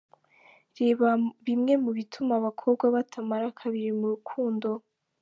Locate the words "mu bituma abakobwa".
1.83-2.85